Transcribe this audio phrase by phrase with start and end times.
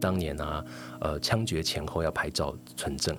[0.00, 0.64] 当年啊，
[1.00, 3.16] 呃，枪决前后要拍照存证。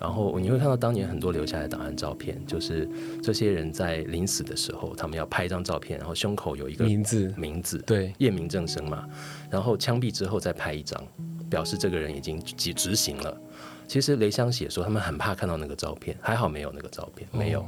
[0.00, 2.86] 然后你会看到当年很多留下来的档案照片，就是
[3.22, 9.08] 这些人在临死的时候，他们要拍一张照片，然后胸口有一个名字，名字，对，验明正身嘛。
[9.48, 11.00] 然后枪毙之后再拍一张，
[11.48, 13.40] 表示这个人已经执执行了。
[13.86, 17.64] 其实雷香写说他们很怕看到那个照片，还好没有那个照片，没有。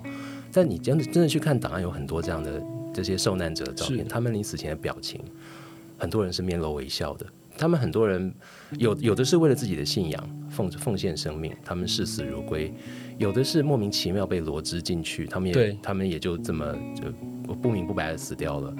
[0.53, 2.61] 但你真的真的去看档案，有很多这样的
[2.93, 5.23] 这些受难者的照片，他们临死前的表情，
[5.97, 7.25] 很多人是面露微笑的。
[7.59, 8.33] 他们很多人
[8.79, 12.71] 有有的是为了自己的信仰奉奉献生命，他们视死如归；
[13.19, 18.75] 有的是莫名其妙被罗织进去，他们也他们也就这么就不明不白的死掉了。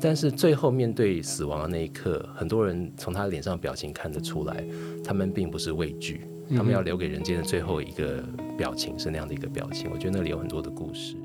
[0.00, 4.64] 但是最后面对死亡的那一刻，很多人从他脸上表情看得出来，
[5.04, 6.22] 他们并不是畏惧，
[6.56, 8.24] 他们要留给人间的最后一个
[8.56, 9.90] 表情是那样的一个表情。
[9.92, 11.16] 我觉得那里有很多的故事。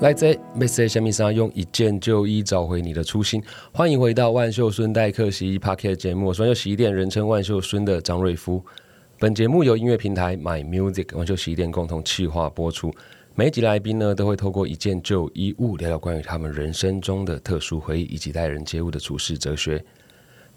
[0.00, 3.42] 来在 Message 下面上用一件旧衣找回你的初心。
[3.72, 8.62] 欢迎回到万秀孙代客洗衣 Parket 节目，所有洗衣店人称万秀孙的张瑞夫。
[9.20, 12.92] 本节目由音乐平台 My Music 万秀洗衣店共同企划播出。
[13.36, 19.82] 每一集来宾呢，都会透过一件旧衣物聊聊关于他们人生中的特殊回忆，以及待人接物的处事哲学。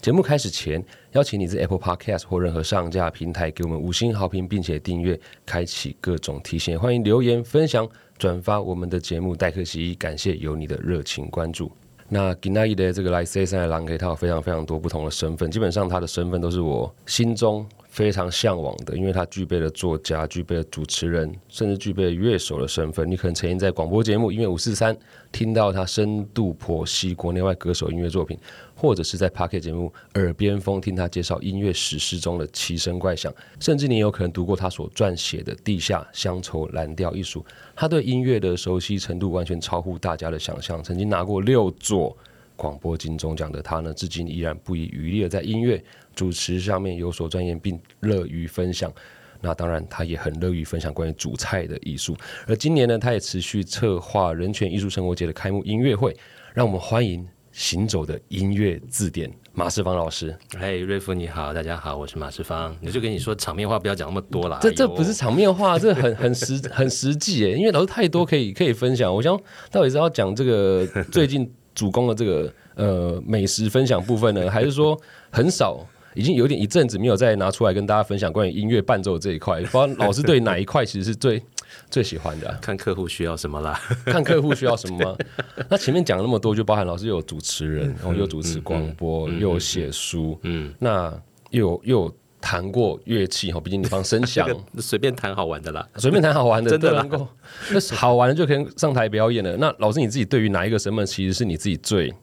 [0.01, 6.79] 节目开始前，邀请你在 Apple Podcast 或任何上架平台给我们五星好评，并且订阅，开启各种提醒。
[6.79, 7.87] 欢迎留言分享。
[8.17, 11.71] 转发我们的节目，戴克西，感谢有你的热情关注。
[12.09, 17.65] 那 Ginai 的这个来 C 三的狼 K，他有非常非常多不同的身份，基本上他的身份都是我心中。
[17.89, 23.09] 非常向往的，因为他具备了作家、具备了主持人，甚至具备了乐手的身份。
[23.09, 24.93] 你可能曾经在广播节目《音乐五四三》
[25.31, 28.37] 听到他深度剖析国内外歌手音乐作品，
[28.77, 37.43] 或者是在 Pocket 节目《耳边风》听他介绍音乐史诗中的奇声怪响，甚至你有可能读过他所撰写的《地下乡愁蓝调》一书。
[37.75, 42.15] 他对音乐的熟悉程度完全超乎大家的想象，曾经拿过六座。
[42.55, 45.79] 广播金钟奖的他呢，至今依然不遗余力的在音乐
[46.15, 48.91] 主持上面有所钻研，并乐于分享。
[49.39, 52.17] 那当然，他也很乐于分享关于主菜的艺术。
[52.47, 56.17] 而今年呢，他也持续策划人权艺术生活节的开幕音乐会。
[56.55, 57.23] 让我们欢迎
[57.57, 60.37] 行走的音乐字典马世芳老师。
[60.59, 62.77] 嘿，瑞夫你好，大家好，我是马世芳。
[62.85, 64.59] 我就跟你说，场面话不要讲那么多了。
[64.61, 67.53] 这这不是场面话，这很很实 很实际诶。
[67.53, 69.11] 因为老师太多可以可以分享。
[69.11, 69.35] 我想
[69.71, 71.51] 到底是要讲这个最近。
[71.73, 75.79] 主攻的这个呃美食分享部分呢，还是说很少，
[76.17, 79.61] 已经有点一阵子没有再拿出来跟大家分享关于音乐伴奏这一块。
[79.61, 81.41] 不知道老师对哪一块其实是最
[81.89, 82.51] 最喜欢的？
[82.61, 85.17] 看客户需要什么啦，看客户需要什么吗？
[85.69, 91.13] 那前面讲了那么多，就包含老师有主持人，然后又主持广播，又有写书，嗯，那
[91.51, 92.15] 又有又有。
[92.39, 94.47] 弹过乐器哈，毕竟你放声响，
[94.77, 97.27] 随便弹好玩的啦，随便弹好玩的，真的能够
[97.71, 99.57] 那好玩的就可以上台表演了。
[99.57, 102.13] 那老师你自己对于哪一个身份，其实是你自己最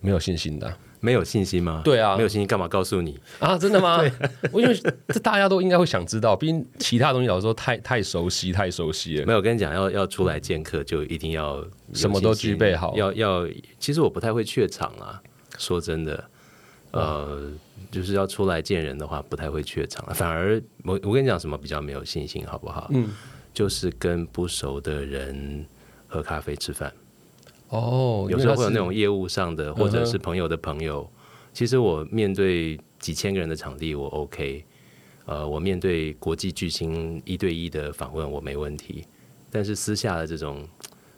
[0.00, 0.72] 没有信心的？
[1.00, 1.82] 没有信心吗？
[1.84, 3.56] 对啊，没有信心干嘛告诉你啊？
[3.58, 4.00] 真的吗？
[4.52, 4.74] 我因为
[5.08, 9.26] 这大家都应该会想知道，毕竟其他东西老师说太太熟悉，太熟悉了。
[9.26, 12.96] 没有跟你讲，要要出来见客，就一定要什么都具备好。
[12.96, 13.48] 要要，
[13.78, 15.20] 其实我不太会怯场啊，
[15.58, 16.24] 说真的，
[16.92, 17.50] 呃。
[17.90, 22.90] 就是要出来见人的话，不太会怯场，反而我我跟你讲什么比较没有信心，好不好？
[22.92, 23.08] 嗯，
[23.54, 25.64] 就是跟不熟的人
[26.06, 26.92] 喝咖啡吃饭。
[27.68, 31.08] 哦，有时候会有那种业务上的，或者是朋友的朋友。
[31.52, 34.64] 其实我面对几千个人的场地，我 OK。
[35.26, 39.04] 呃，我面对国际巨星一对一的访问，我没问题。
[39.50, 40.66] 但是私下的这种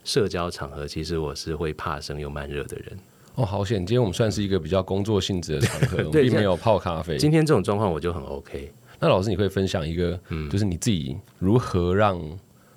[0.02, 2.98] 社交场合，其实我是会怕生又慢热的人。
[3.36, 3.78] 哦，好险！
[3.78, 7.16] 今天我们算是一个比较工作性质的场合， 并没有泡咖啡。
[7.16, 8.72] 今天这种状况我就很 OK。
[8.98, 12.20] 那老师，你会分享一个，嗯，就是你自己如何让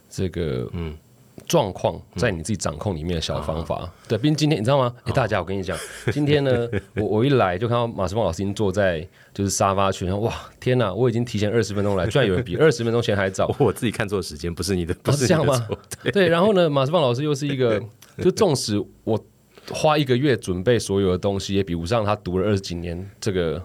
[0.07, 0.95] 这个嗯
[1.47, 3.89] 状况在你自己掌控里面的小方法？
[4.07, 4.93] 对，毕竟今天你知道吗？
[5.03, 5.77] 哎，大家，我跟你讲，
[6.11, 10.93] 今天呢， 我我一来就看到马世芳老师已经坐在就是沙发区，哇，天哪！
[10.93, 13.53] 我已经提前二十分钟来，居然有人比 二十分钟前还早。
[13.59, 15.67] 我自己看错时间，不是你的，不是这样吗？
[16.11, 17.81] 对，然后呢，马世芳老师又是一个，
[18.21, 19.19] 就纵使我。
[19.71, 23.63] 花一个月准备所有的东西，也比不上他读了二十几年这个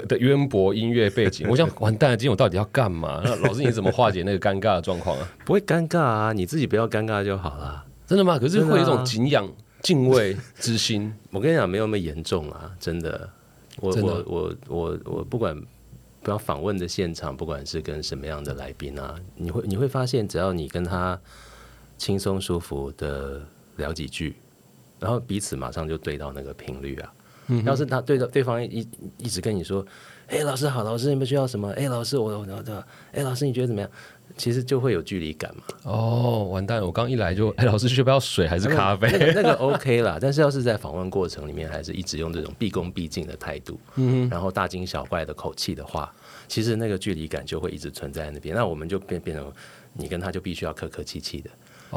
[0.00, 1.46] 的的渊博音乐背景。
[1.48, 3.20] 我想， 完蛋了，今天我到底要干嘛？
[3.24, 5.32] 那老师你怎么化解那个尴尬的状况啊？
[5.46, 7.84] 不会尴尬啊，你自己不要尴尬就好了。
[8.06, 8.38] 真的吗？
[8.38, 9.48] 可是会有一种敬仰、
[9.82, 11.14] 敬畏之心。
[11.30, 13.28] 我跟你讲，没有那么严重啊，真的。
[13.80, 15.58] 我我我我我不管，
[16.22, 21.18] 不要访问的现场，不管是跟什么样的来宾啊，你会你会发现，只要你跟他
[21.96, 23.42] 轻松舒服的
[23.76, 24.36] 聊几句。
[25.00, 27.12] 然后彼此马上就对到那个频率啊。
[27.64, 28.86] 要是他对着对方一
[29.18, 29.84] 一直跟你说，
[30.28, 31.70] 哎，老师好，老师你们需要什么？
[31.72, 33.90] 哎，老师我我我，哎，老师你觉得怎么样？
[34.36, 35.62] 其实就会有距离感嘛。
[35.84, 36.86] 哦，完蛋了！
[36.86, 39.08] 我刚一来就，哎，老师需不要水还是咖啡？
[39.12, 46.12] 那个那个 OK 啦， 但是要是在访问过程里面，还是一直用这种毕恭毕敬的态度，嗯，然后大惊小怪的口气的话，
[46.48, 48.56] 其实那个距离感就会一直存在那边。
[48.56, 49.52] 那我们就变变成
[49.92, 51.50] 你跟他就必须要客客气气的。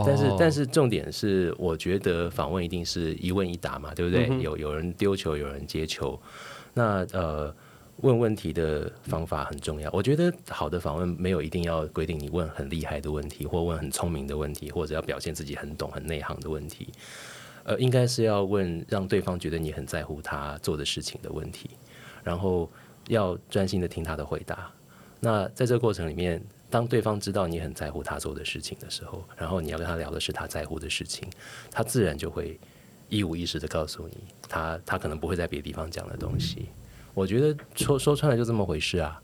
[0.06, 4.28] 但是但是重点是，我觉得访问一定是一问一答嘛，对不对？
[4.42, 6.20] 有有人丢球，有人接球，
[6.74, 7.54] 那呃。
[8.02, 9.90] 问问题的方法很重要。
[9.92, 16.90] 我觉得好的访问没有一定要规定你问很厉害的问题，或问很聪明的问题，或者要表现自己很懂、很内行的问题。
[17.64, 21.72] 呃，应该是要问让对方觉得你很在乎他做的事情的问题，
[22.24, 22.70] 然后
[23.08, 24.72] 要专心的听他的回答。
[25.20, 31.28] 那在这个过程里面，当对方知道你很在乎他做的事情的时候，然后你要跟他聊的是他在乎的事情，
[31.72, 32.60] 他自然就会
[33.10, 34.18] 一五一十的告诉你，
[34.50, 36.68] 他他可能不会在别的地方讲的东西。
[37.14, 39.22] 我觉得说说穿了就这么回事啊！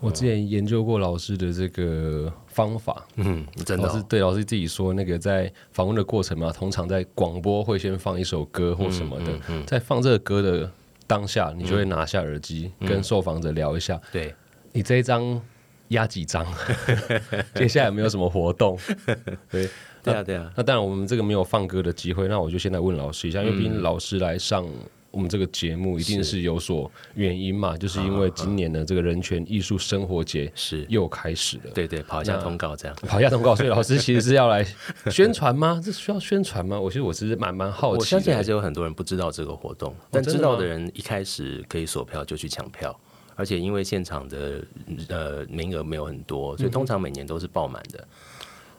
[0.00, 10.70] 我之前研究过老师的这个方法，嗯，真的，老师对老师自己说，那个在访问的过程嘛，通常在广播会先放一首歌或什么的，在放这个歌的
[11.06, 14.34] 当下，你就会拿下耳机跟受访者聊一下，对。
[14.70, 15.40] 你这一张
[15.88, 16.46] 压几张，
[17.54, 18.78] 接下来有没有什么活动？
[19.50, 19.68] 对
[20.02, 24.66] 对啊对啊，那当然我们这个没有放歌的机会，那我就现在问老师一下，因为毕竟老师来上。
[25.10, 31.70] 我们这个节目一定是有所原因嘛，就是因为今年的这个人权艺术生活节是又开始了。
[31.74, 33.56] 对对，跑一下通告这样，跑一下通告。
[33.56, 34.64] 所以 老师其实是要来
[35.10, 35.80] 宣传吗？
[35.82, 36.78] 这需要宣传吗？
[36.78, 38.00] 我其实我是蛮蛮好奇。
[38.00, 42.94] 我相信还是有很多人不知道这个活动，但知道的人一开始可以锁票就去抢票，
[43.38, 44.64] 而且因为现场的
[45.08, 48.06] 呃名额没有很多，所以通常每年都是爆满的。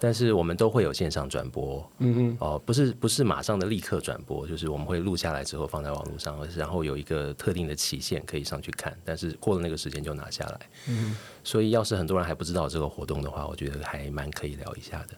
[0.02, 10.60] 但是我们都会有线上转播，嗯哼，哦，不是不是马上的立刻转播，就是我们会录下来之后放在网络上，然后有一个特定的期限可以上去看，但是过了那个时间就拿下来。
[10.88, 15.16] 嗯，所以要是很多人还不知道这个活动的话，我觉得还蛮可以聊一下的。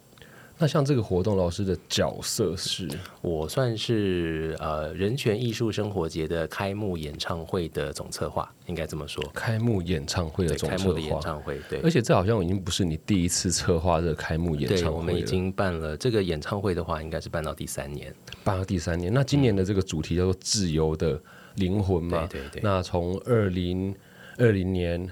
[0.62, 2.88] 那像这个活动，老师的角色是，
[3.24, 9.28] 我算是呃人权艺术生活节的开幕演唱会的总策划，应该这么说。
[9.34, 11.80] 开幕演唱会的总策划，的演唱会，对。
[11.80, 18.14] 而且这好像已经不是你第一次策划这个开幕演唱会我们已经办了这个演唱会的话，应该是办到第三年。
[18.44, 21.20] 办到第三年，那今年的这个主题叫做“自由的
[21.56, 22.28] 灵魂”嘛？
[22.30, 22.62] 对对。
[22.62, 23.96] 那从二零
[24.38, 25.10] 二零年，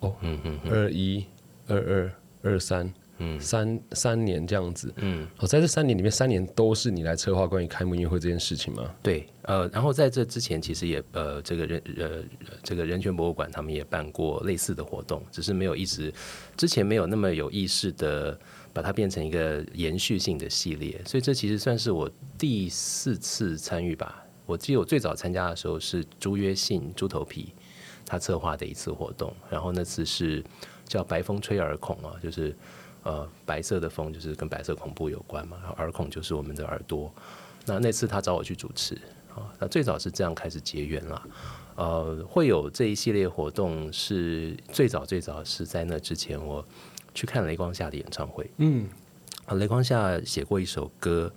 [0.00, 1.24] 哦，嗯嗯，二一、
[1.68, 2.12] 二二、
[2.42, 2.92] 二三。
[3.22, 8.90] 嗯，三三年这样子，嗯，哦，在这三年里面，三年都是你来策划关于开幕音乐会这件事情吗？
[9.02, 12.24] 对，呃，然后在这之前，其实也呃，这个人呃，
[12.62, 16.10] 这个人权博物馆他们也办过类似的活动，只是没有一直
[16.56, 18.40] 之前没有那么有意识的
[18.72, 24.24] 把它变成一个延续性的系列，所以这其实算是我第四次参与吧。
[24.46, 27.52] 我记得我最早参加的时候是朱约信猪头皮
[28.06, 30.42] 他策划的一次活动，然后那次是
[30.86, 32.56] 叫白风吹耳孔啊，就是。
[33.02, 37.12] 呃，白色的风就是跟白色恐怖有关嘛，然后耳孔就是我们的耳朵。
[37.66, 38.94] 那那次他找我去主持
[39.34, 41.28] 啊，那最早是这样开始结缘了。
[41.76, 46.62] 呃，会有这一系列活动是最早最早是在那之前，我
[47.14, 48.50] 去看雷光夏的演唱会。
[48.58, 48.86] 嗯，
[49.52, 51.32] 雷光夏写过一首歌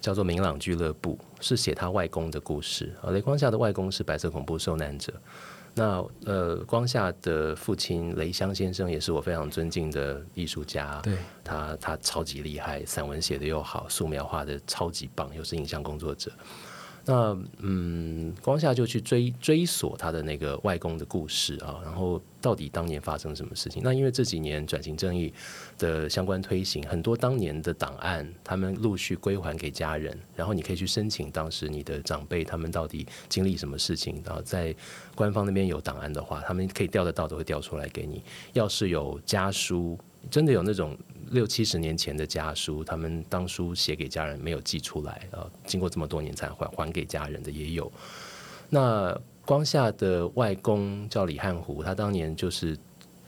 [0.00, 1.16] 叫做《明朗俱乐部》，
[1.46, 2.92] 是写他外公的故事。
[3.02, 5.12] 啊，雷光夏的外公是白色恐怖受难者。
[5.78, 16.32] 那呃，光夏的父亲雷香先生也是我非常尊敬的艺术家，对，他他超级厉害，散文写的又好，素描画的超级棒，又是影像工作者。
[17.10, 23.80] 那嗯，光夏就去追追索他的那个外公的故事啊，然后到底当年发生什么事情？
[23.82, 25.32] 那因为这几年转型正义
[25.78, 34.76] 的相关推行，很多当年的档案他们陆续归还给家人，然后你可以去申请当时你的长辈他们到底经历什么事情，然后在
[35.14, 38.22] 官方那边有档案的话，他们可以调得到都会调出来给你。
[38.52, 39.98] 要是有家书，
[40.30, 40.96] 真的有那种。
[41.30, 47.92] 六七十年前的家书，他们当初写给家人没有寄出来呃，经过这么多年才还还给家人的也有。
[48.70, 52.74] 那光夏的外公叫李汉湖，他当年就是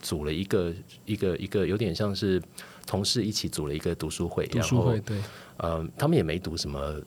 [0.00, 0.72] 组了一个
[1.04, 2.42] 一个一个有点像是
[2.86, 5.18] 同事一起组了一个读书会，读书会对，
[5.58, 7.02] 呃，他们也没读什么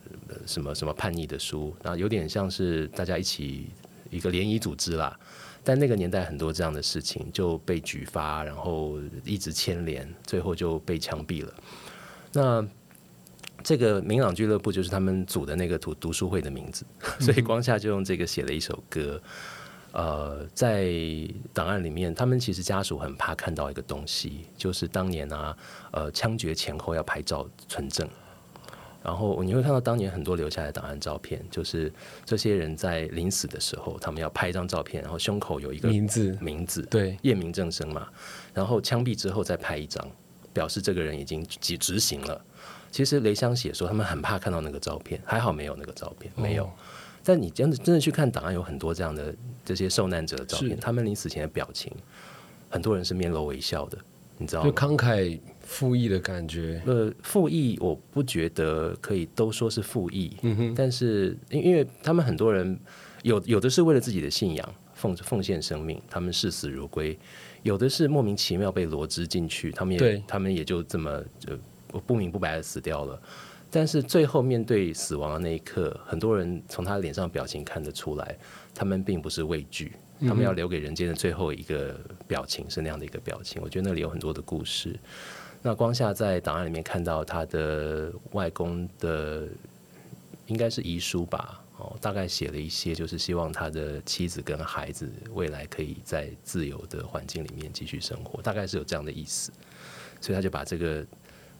[0.46, 3.68] 什么什么叛逆的书，那有点像是大家一起
[4.12, 5.20] 一个联谊组织啦。
[5.64, 11.54] 但那个年代很多这样的事情就被举发，然后一直牵连，最后就被枪毙了。
[12.34, 12.68] 那
[13.64, 16.86] 这个明朗俱乐部就是他们组的那个读读书会的名字，
[17.20, 19.22] 所以光夏就用这个写了一首歌。
[19.94, 20.92] 呃，在
[21.54, 25.56] 档案里面，他们其实家属很怕看到一个东西，就是当年啊，
[25.92, 28.10] 呃，枪决前后要拍照存证。
[29.04, 31.92] 然后你会看到当年很多留下来的档案照片，就是
[32.24, 38.08] 这些人在临死的时候，他们要拍一张照片，然后胸口有一个名字，名字，对，验明正身嘛。
[38.54, 40.10] 然后枪毙之后再拍一张，
[40.54, 42.42] 表示这个人已经执执行了。
[42.92, 46.70] 其实雷香写说他们很怕看到那个照片，还好没有那个照片，没有。
[47.26, 51.92] 但你真的真的去看档案，有很多这样的这些受难者的照片，他们临死前的表情，
[52.70, 53.98] 很多人是面露微笑的。
[54.38, 55.40] 你知道，就慷慨
[55.74, 56.80] 赴义的感觉。
[56.86, 60.76] 呃，复义我不觉得可以都说是复义，嗯哼。
[60.76, 62.80] 但是因因为他们很多人
[63.24, 67.18] 有有的是为了自己的信仰奉奉献生命，他们视死如归；
[67.64, 71.58] 有的是莫名其妙被罗织进去，他们也他们也就这么就
[72.06, 73.20] 不明不白的死掉了。
[73.72, 78.38] 但是最后面对死亡的那一刻，很多人从他脸上表情看得出来，
[78.76, 79.94] 他们并不是畏惧。
[80.20, 84.98] 他们要留给人间的最后一个表情是那样的一个表情，我觉得那里有很多的故事。
[85.66, 89.48] 那光夏在档案里面看到他的外公的，
[90.48, 91.62] 应该是遗书吧？
[91.78, 99.52] 哦，大概写了一些，就是希望他的妻子跟孩子未来可以在自由的环境里面继续生活，大概是有这样的意思。
[100.20, 101.06] 所以他就把这个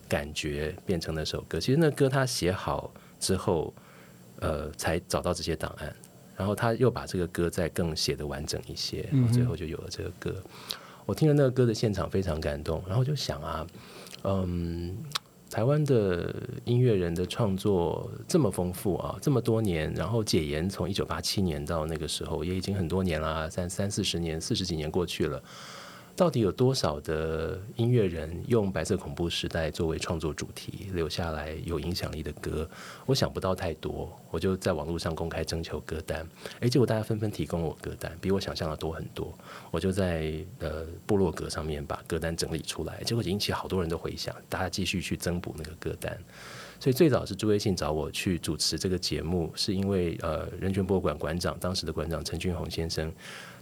[0.06, 1.58] 感觉变成了首歌。
[1.58, 3.72] 其实那歌他写好之后，
[4.40, 5.96] 呃，才找到这些档案。
[6.36, 10.42] 然后他又把这个歌再更写的完整一些，最后就有了这个歌。
[11.06, 13.66] 我听了那个歌的现场非常感动，然后就想啊，
[14.22, 14.96] 嗯，
[15.50, 16.34] 台湾的
[16.64, 25.42] 音乐人的创作这么丰富啊，这么多年，然后解严从一九八七年到那个时候也已经很多年了，三三四十年、四十几年过去了。
[26.16, 32.68] 到底有多少的音乐人用白色恐怖时代作为创作主题留下来有影响力的歌？
[33.04, 36.24] 我想不到太多，我就在网络上公开征求歌单，
[36.60, 39.36] 诶，结果大家纷纷提供我歌单，比我想象的多很多。
[39.72, 46.16] 我就在呃部落格上面把歌单整理出来，结果引起好多人的回响，大家继续去增补那个歌单。
[46.78, 53.12] 所以最早是朱威信找我去主持这个节目，是因为呃人权博物馆馆长当时的馆长陈俊宏先生，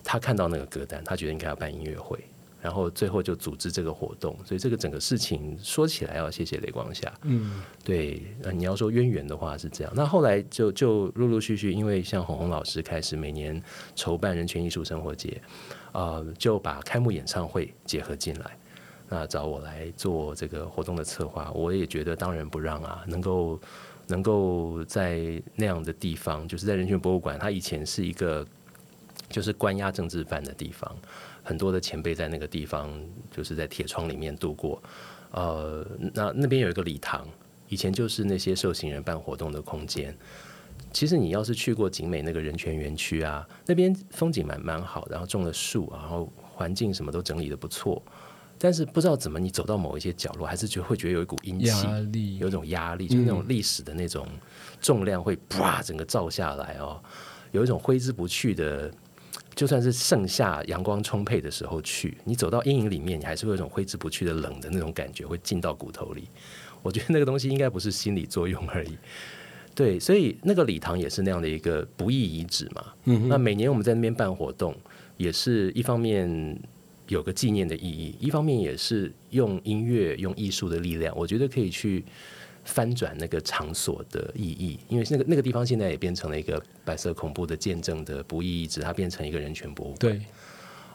[0.05, 2.23] 他看到那个歌单，他觉得应该要办音乐会。
[2.63, 7.13] 然后最后就组织这个活动，所以这个整个事情说起来要谢谢雷光夏。
[7.23, 8.23] 嗯，对，
[8.55, 9.93] 你要说渊源的话是这样。
[9.97, 13.61] 那后来就就陆陆续续，因为像红红老师开始每年
[13.97, 15.43] 筹办人权艺术生活节，
[15.91, 18.57] 呃，就把开幕演唱会结合进来，
[19.09, 21.51] 那找我来做这个活动的策划。
[21.51, 23.61] 我也觉得当仁不让啊，能够
[24.07, 28.47] 能够在那样的地方，就是在人权博物馆，它以前是一个
[29.29, 30.97] 就是关押政治犯的地方。
[31.43, 32.91] 很多的前辈在那个地方，
[33.31, 34.83] 就是在铁窗里面度过。
[35.33, 37.27] 呃，那那边有一个礼堂，
[37.69, 40.17] 以前就是那些受刑人办活动的空间。
[40.93, 48.03] 其实你要是去过景美那个人权园区啊，那边风景蛮蛮好，然后种了树，然后环境什么都整理的不错。
[48.59, 54.29] 但是不知道怎么，你走到某一些角落，还是觉会觉得有一股阴气，有种压力，就是那种历史的那种
[54.81, 57.03] 重量会啪整个照下来哦，
[57.53, 58.93] 有一种挥之不去的。
[59.55, 66.25] 就算是盛夏阳光充沛的时候去，你走到阴影里面，你还是会有一种挥之不去的冷的那种感觉，会进到骨头里。
[66.83, 68.97] 我觉得那个东西应该不是心理作用而已。
[69.75, 72.85] 对，所以那个礼堂也是那样的一个不易遗址嘛。
[73.05, 74.75] 嗯，那每年我们在那边办活动，
[75.17, 76.59] 也是一方面
[77.09, 82.05] 有个纪念的意义，一方面也是用音乐、用艺术的力量，我觉得可以去。
[82.65, 89.99] 翻转那个场所的意义，因为那个那个地方现在也变成了一个白色恐怖的见证的不义遗址，它变成一个人权博物馆。
[89.99, 90.21] 对，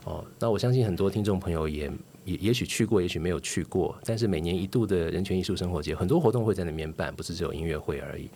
[0.05, 1.91] 哦，那我相信很多听众朋友也
[2.23, 8.29] 也也许去过，也许没有去过，但是每年一度的人权艺术生活节，很多活动会在那边办，不是只有音乐会而已。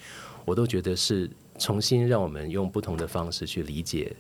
[0.44, 4.12] 我都觉得是重新让我们用不同的方式去理解。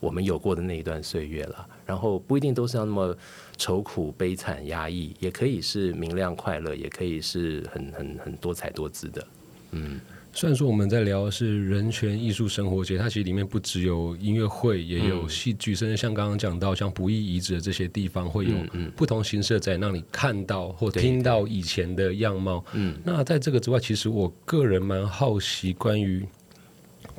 [0.00, 3.14] 我们有过的那一段岁月了，然后不一定都是要那么
[3.58, 9.26] 愁苦、悲惨、压抑，也可以是明亮、快乐，也可以是很很很多彩多姿的。
[9.72, 10.00] 嗯，
[10.32, 18.54] 虽然说我们在聊的是人权艺术生活节，它其实里面不只有音乐会，也有戏剧，甚至像刚刚讲到像不易遗址的这些地方，会有
[18.96, 22.64] 不同形式在让你看到或听到以前的样貌。
[22.72, 26.26] 嗯，那在这个之外，其实我个人蛮好奇关于。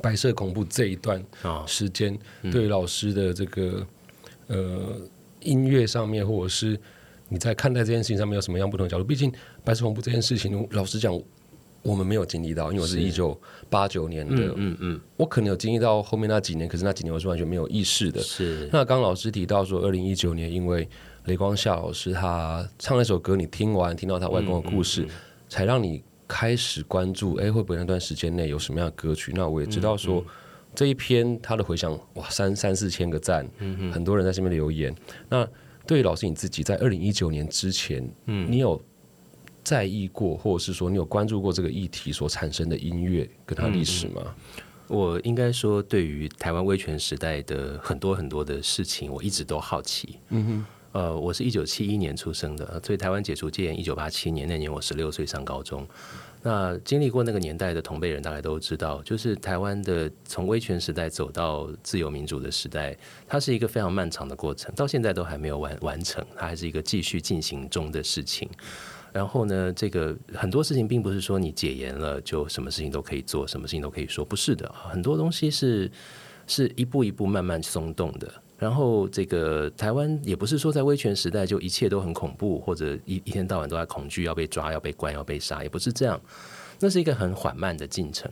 [0.02, 1.24] 白色恐怖这一段
[1.66, 2.18] 时间，
[2.50, 3.86] 对老师的这个
[4.48, 5.00] 呃
[5.40, 6.78] 音乐上面，或者是
[7.28, 9.04] 你在看待这件事情上面有什么样不同的角度？
[9.04, 9.32] 毕竟
[9.64, 11.18] 白色恐怖这件事情，老实讲，
[11.82, 13.40] 我们没有经历到，因为我是一九
[13.70, 18.20] 八九年的，嗯嗯，我可能有经历到后面那几年，可是那几年我是完全没有意识的。
[18.20, 18.68] 是。
[18.72, 20.88] 那刚老师提到说，二零一九年，因为
[21.26, 25.06] 雷光夏老师他唱那首歌，你听完听到他外公的故事，
[25.48, 26.02] 才让你。
[26.34, 29.32] 开始关注，哎，会不会那段时间内有什么样的歌曲？
[29.34, 30.24] 那我也知道说，
[30.74, 34.94] 这一篇他的回响，哇，三三四千个赞，嗯很多人在上面留言。
[35.28, 35.46] 那
[35.86, 38.82] 对于老师你自己，在二零一九年之前，嗯，你有
[39.62, 44.34] 在意过，或者是说你有关注过这个议题所产生的音乐跟它历史吗？
[44.88, 50.18] 我应该说，对于台湾威权时代的很多很多的事情，我一直都好奇。
[50.30, 55.86] 嗯哼，呃，我是一九七一年出生的，所以台湾解除戒严一九八七年那年，我十六岁上高中。
[56.42, 62.94] 那经历过那个年代的同辈人，大概都知道，就是台湾的从威权时代走到自由民主的时代，
[63.26, 68.46] 它是一个非常漫长的过程，到现在都还没有完完成，它还是一个继续进行中的事情。
[69.12, 75.90] 然后呢，这个很多事情并不是说你解严了就什么事情都可以做，什么事情都可以说，不是的，很多东西是
[76.46, 78.30] 是一步一步慢慢松动的。
[78.62, 86.20] 然后这个台湾也不是说在威权时代就一切都很恐怖，或者一一天到晚都在恐惧要被抓、要被关、要被杀，也不是这样。
[86.78, 88.30] 那是一个很缓慢的进程。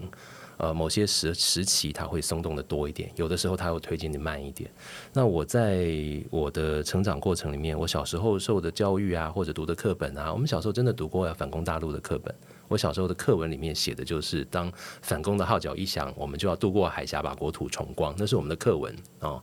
[0.58, 4.70] 呃，某些时时期它会松动的多一点，有的时候它会推进的慢一点。
[5.12, 5.88] 那我在
[6.30, 12.32] 我的成长过程里面，我小时候受的教育啊，或者读的课本啊，我们小时候真的读过反攻大陆的课本。
[12.68, 14.70] 我小时候的课文里面写的就是，当
[15.02, 18.14] 反攻的号角一响，我们就要渡过海峡，把国土重光。
[18.16, 19.42] 那是我们的课文哦。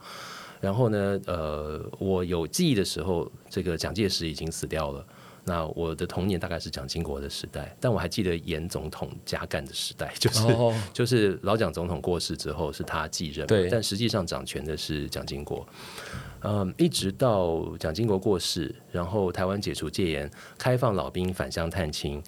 [0.59, 5.05] 然后呢，呃，我有记忆的时候，这个蒋介石已经死掉了。
[5.43, 10.43] 那我的童年大概是蒋经国的时代，但我还记得严总统加干的时代， 就是
[10.91, 15.65] 就是老蒋总统过世之后是他继任，对，但实际上掌权的是蒋经国。
[16.41, 22.21] 嗯，一直到蒋经国过世，然后台湾解除戒严，开放老兵返乡探亲。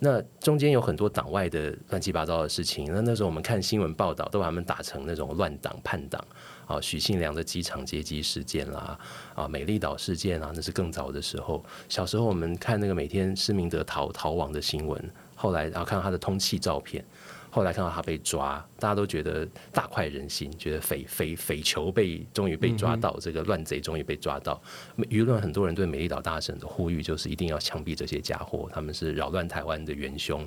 [0.00, 2.92] 那中间有很多党外的乱七八糟的事情。
[2.92, 6.22] 那那时候我们看新闻报道，都把他们打成那种乱党叛党
[6.66, 6.80] 啊。
[6.80, 8.98] 许信良的机场劫机事件啦，
[9.34, 11.64] 啊，美丽岛事件啊，那是更早的时候。
[11.88, 17.04] 小时候我们看那个每天施明德逃逃亡的新闻，后来然后看到他的通气照片。
[17.50, 24.60] 后来看到他被抓，大家都觉得大快人心，觉得匪匪匪囚被终于被抓到，这个乱贼终于被抓到。
[25.08, 30.44] 舆论很多人对美丽岛大神的呼吁就是一定要枪毙这些家伙，他们是扰乱台湾的元凶。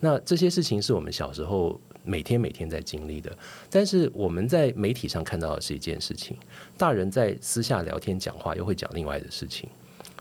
[0.00, 3.36] 那这些事情是我们小时候每天每天在经历的，
[3.70, 6.36] 但是我们在媒体上看到的是一件事情，
[6.78, 9.68] 大人在私下聊天讲话又会讲另外的事情。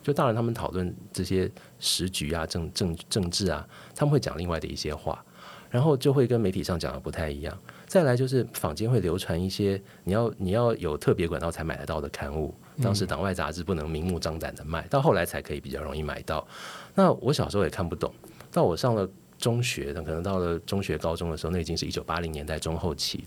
[0.02, 5.24] 就大人他们讨论这些时局啊、政政政治啊，他们会讲另外的一些话。
[5.69, 7.60] 然后就会跟媒体上讲的不太一样。
[7.88, 16.46] 再来就是坊间会流传一些你要你要有特别管道才买得到的刊物，当时党外杂志不能明目张胆的卖，到后来才可以比较容易买到。
[16.93, 18.13] 那我小时候也看不懂，
[18.52, 19.10] 到我上了
[19.43, 23.25] 中学，可能到了中学高中的时候，那已经是一九八零年代中后期。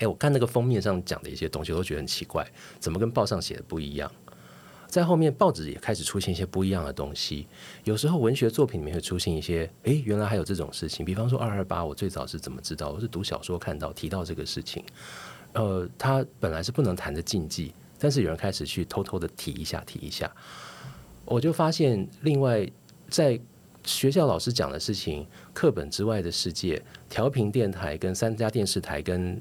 [0.00, 2.44] 哎，我看那个封面上讲的一些东西，我都觉得很奇怪，
[2.80, 4.10] 怎么跟报上写的不一样？
[4.88, 7.46] 在后面，报纸也开始出现一些不一样的东西。
[7.84, 11.06] 有时候文学作品里面会出现一些，诶，原来还有这种事情。
[11.06, 12.90] 比方说二二八，我最早是怎么知道？
[12.90, 14.82] 我是读小说看到提到这个事情。
[15.52, 20.28] 呃，它本来是不能谈的禁忌，但是有人开始去偷偷的提一下，提一下。
[21.24, 22.68] 我就发现，另外
[23.08, 23.38] 在
[23.84, 29.40] 学校老师讲的事情，课本之外的世界，调频电台跟三家电视台跟。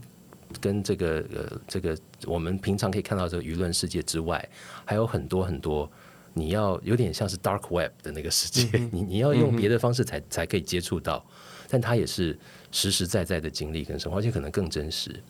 [0.59, 4.43] 跟这个呃，这个我们平常可以看到这个舆论世界之外，
[4.83, 5.87] 还有很多很多，
[6.33, 11.23] 你要有点像是 dark web 的那个世界， 你你要用别的方式才才可以接触到，
[11.69, 12.35] 但它也是
[12.71, 15.21] 实实在在的经历跟生活，而且可能更真实。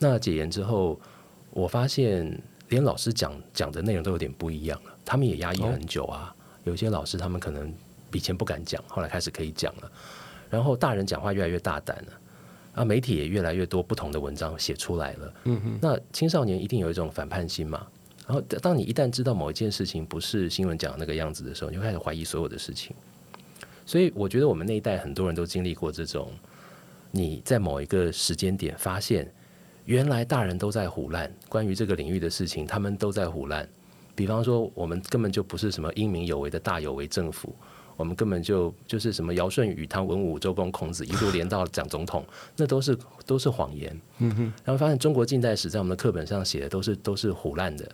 [0.00, 1.00] 那解严之后，
[1.50, 6.34] 我发现连老师讲讲的内容都有点不一样了，他们也压抑很久啊。
[6.64, 7.72] 有些老师他们可能
[8.12, 9.90] 以前不敢讲，后来开始可以讲了，
[10.50, 12.12] 然后大人讲话越来越大胆了。
[12.74, 15.34] 啊，媒体也越来越多不同的文章写出来了。
[15.44, 17.84] 嗯哼，那青少年一定有一种反叛心嘛。
[18.24, 22.94] 然后，当你一旦知道某一件事情不是新闻讲的那个样子的时候，你就开始怀疑所有的事情。
[23.84, 26.30] 所以，我觉得我们那一代很多人都经历过这种：
[27.10, 29.28] 你在某一个时间点发现，
[29.86, 33.68] 原来大人都在胡乱关于这个领域的事情，他们都在胡乱。
[34.14, 37.56] 比方说，我们根本就不是什么英明有为的大有为政府。
[37.98, 42.24] 我们根本就就是什么尧舜禹汤文武周公孔子一路连到蒋总统，
[42.56, 44.00] 那都是都是谎言。
[44.18, 47.86] 嗯哼，然后发现中国近代史在我们的课本上写的都是都是胡乱的，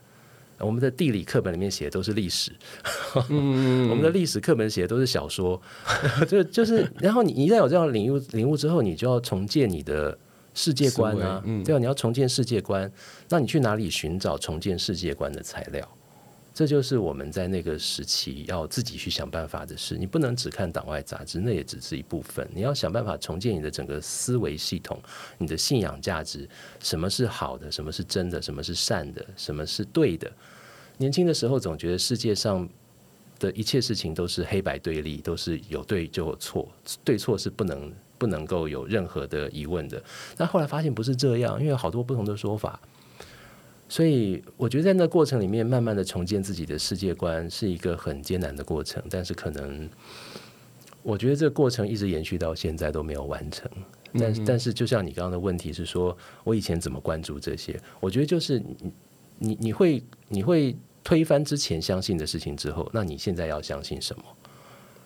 [0.58, 2.52] 我们的地理课本里面写的都是历史，
[3.30, 3.88] 嗯。
[3.90, 5.60] 我们的历史课本写的都是小说，
[6.28, 10.16] 就就是，然后你一旦有这样领悟领悟之后，你就要重建你的
[10.52, 12.90] 世界观啊，对啊，你要重建世界观，
[13.30, 15.88] 那你去哪里寻找重建世界观的材料？
[16.54, 19.98] 这就是我们在那个时期要自己去想办法的事。
[19.98, 22.48] 你不能只看党外杂志，那也只是一部分。
[22.54, 24.96] 你要想办法重建你的整个思维系统，
[25.36, 30.30] 你的信仰价值，什么是好的，什么是真的，什么是善的，什么是对的。
[30.96, 32.68] 年轻的时候总觉得世界上
[33.40, 36.68] 的一切事情都是黑白对立，都是有对就有错，
[37.02, 40.00] 对错是不能不能够有任何的疑问的。
[40.36, 42.80] 但后来发现不是这样，因为有好多不同的说法。
[43.94, 49.88] 所以我觉得在那过程里面，慢慢的重建自己的世界观是一个很艰难的过程，但是可能
[51.04, 53.70] 我觉得这个过程一直延续到现在都没有完成。
[54.18, 57.80] 但但是就像你刚刚的问题是说，我以前怎么关注这些？
[58.00, 58.76] 我觉得就是你
[59.38, 64.24] 你你会你会推翻之前相信的事情之后，那你现在要相信什么？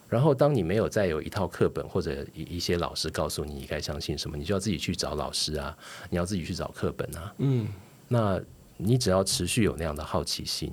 [0.09, 5.77] 然后当你没有再有一套课本或者一一些老师告诉你你该相信什么，你就要自己去找老师啊，
[6.09, 7.35] 你要自己去找课本啊。
[7.37, 7.69] 嗯，
[8.09, 8.41] 那
[8.79, 10.73] 你只要持续有那样的好奇心，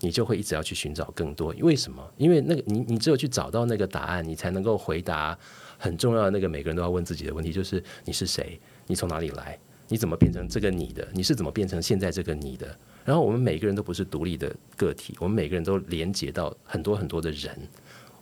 [0.00, 1.54] 你就会一直要去寻找更多。
[1.60, 2.02] 为什么？
[2.16, 5.38] 因为那个你你只有去找到那个答案，你才能够回答
[5.76, 8.58] 很重要的那个每个人都要问自己的问题，就是你是谁？
[8.86, 9.58] 你从哪里来？
[9.88, 11.06] 你怎么变成这个你的？
[11.12, 12.78] 你是怎么变成现在这个你的？
[13.04, 17.58] 然后我们每个人都不是独立的个体，我们每个人都连接到很多很多的人。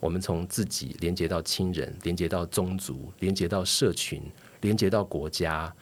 [0.01, 4.23] 我们从自己连接到亲人，连接到宗族，连接到社群，
[4.63, 5.75] 连接到国家，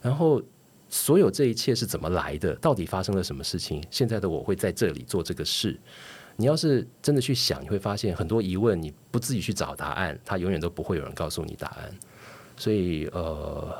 [0.00, 0.42] 然后
[0.88, 2.54] 所有这一切是怎么来的？
[2.56, 3.82] 到底发生了什么事情？
[3.90, 5.78] 现在的我会在这里做这个事。
[6.36, 11.90] 你要是真的去想，你会发现很多疑问，你不自己去找答案，他永远都不会有人告诉你答案。
[12.56, 13.76] 所以，呃，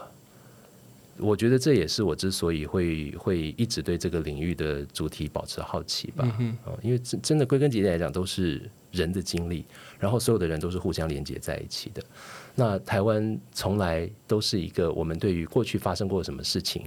[1.18, 6.36] 我觉得这也是我之所以会会一直对这个领域的主题保持好奇吧。
[6.38, 8.68] 嗯因为真真的归根结底来讲，都是。
[8.90, 9.66] 人的经历，
[9.98, 12.02] 然后所有的人都是互相连接在一起的。
[12.58, 16.82] 那台湾从来都是一个我们对于过去发生过什么事情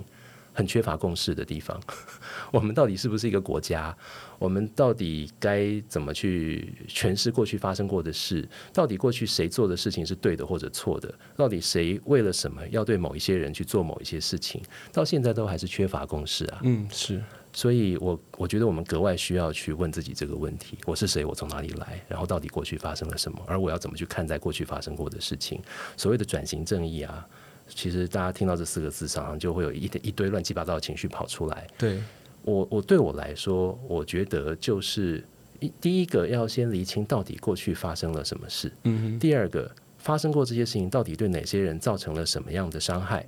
[0.51, 1.79] 很缺乏共识的地方。
[2.51, 3.95] 我们到底是不是一个国家？
[4.37, 8.45] 我们到底该怎么去诠释过去发生过的事？
[8.73, 11.13] 到底过去谁做的事情是对的或者错的？
[11.37, 14.61] 到底谁为了什么要对某一些人去做某一些事情？
[14.91, 16.59] 到现在都还是缺乏共识啊。
[16.63, 17.23] 嗯，是。
[17.53, 21.25] 所以，我我觉得我们格外需要去问自己这个问题：我是谁？
[21.25, 22.01] 我从哪里来？
[22.07, 23.39] 然后到底过去发生了什么？
[23.45, 25.61] 而我要怎么去看待过去发生过的事情？
[25.97, 27.27] 所谓的转型正义啊，
[27.67, 31.67] 其实大家听到这四个字，常常就会有一一堆乱七八糟的情绪跑出来。
[31.77, 32.01] 对
[32.43, 35.21] 我，我对我来说，我觉得就是
[35.59, 38.71] 一第一个要先厘清到底过去发生了什么事。
[38.83, 39.19] 嗯。
[39.19, 43.27] 第二个，发生过这些事情，到底对哪些人造成了什么样的伤害？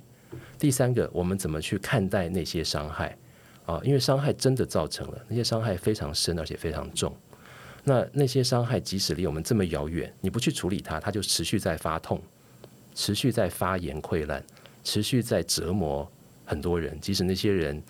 [0.58, 3.16] 第三个，我们怎么去看待那些伤害？
[3.66, 7.14] 啊，因为伤害真的造成了，那些伤害非常深，而且非常重。
[7.82, 12.20] 那那些伤害即使离我们这么遥远，你不去处理它，它就持续在发痛，
[12.94, 14.42] 持续在发炎溃烂，
[14.82, 16.10] 持续在折磨
[16.44, 16.98] 很多人。
[17.00, 17.82] 即使那些人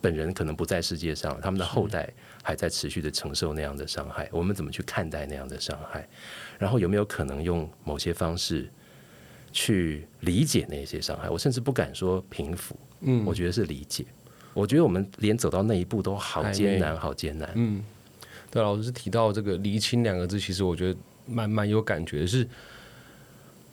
[0.00, 2.08] 本人可能不在世界上，他们的后代
[2.42, 4.28] 还在持续的承受那样的伤害。
[4.32, 6.08] 我们怎么去看待那样的伤害？
[6.58, 8.70] 然后有没有可能用某些方式
[9.52, 11.28] 去理解那些伤害？
[11.28, 14.04] 我甚至不敢说平复，嗯，我觉得是理解。
[14.60, 17.50] 我觉得我们连走到那一步都好艰难，好艰难。
[17.54, 17.82] 嗯，
[18.50, 22.26] 对，老师提到这个“厘清”两个字，其实我觉得蛮蛮有感觉。
[22.26, 22.46] 是，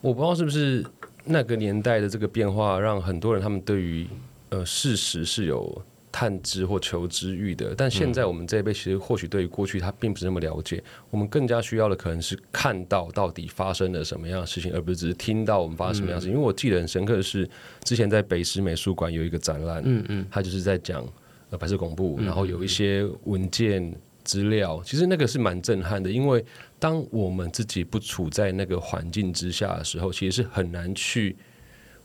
[0.01, 0.85] 我不知道是不是
[1.25, 4.07] 那个年代的这个变化，让很多人他们对于
[4.49, 5.81] 呃事实是有。
[6.17, 16.33] 探知或求知欲的，但现在我们这一辈其实或许对于过去他并不是那么了解，我们更加需要的可能是看到到底发生了什么样的事情，而不是只是听到我们发生什么样的事情。
[16.33, 17.47] 因为我记得很深刻的是，
[17.83, 21.07] 之前在北师美术馆有一个展览，嗯嗯，他就是在讲
[21.51, 26.43] 呃白色恐怖，然后有一些文件资料，其实那个是蛮震撼的，因为
[26.79, 31.37] 当我们自己不处在那个环境之下的时候，其实是很难去，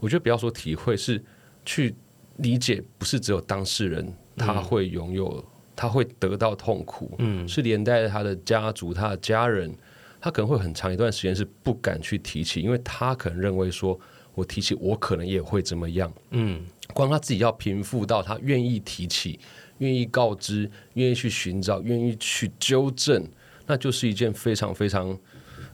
[0.00, 1.24] 我觉得不要说体会，是
[1.64, 1.94] 去。
[2.36, 5.44] 理解不是只有当事人他会拥有，
[5.76, 9.72] 他会得到痛苦，嗯，是连带他的家族、他的家人，
[10.20, 13.98] 他可能会很长一段时间是不敢去提起，因为他可能认为说，
[14.34, 16.64] 我提起我可能也会怎么样，嗯，
[16.94, 19.38] 光他自己要平复到他愿意提起、
[19.78, 23.26] 愿意告知、愿意去寻找、愿意去纠正，
[23.66, 25.18] 那就是一件非常非常。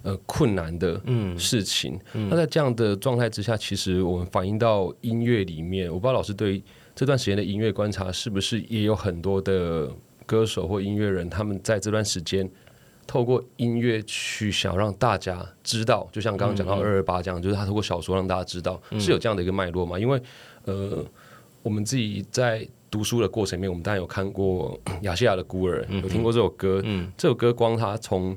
[0.02, 1.00] 呃，困难的
[1.36, 1.98] 事情。
[2.12, 6.62] 那在这样的状态之下，其实我们反映到音乐里面，我不知道老师对
[6.94, 9.90] 这段时间的音乐观察，是不是也有很多的
[10.24, 12.48] 歌手或音乐人，他们在这段时间
[13.06, 19.98] 透过音乐去想让大家知道，就像刚刚讲到二二八这样，就是他透过小说让大家知道，是有这样的一个脉络嘛？
[19.98, 20.20] 因为
[20.64, 21.04] 呃，
[21.62, 26.80] 我们自己在读书的过程里面，我们当然有看过《亚细亚的孤儿》，有听过这首歌。
[26.84, 28.36] 嗯，这首歌光他从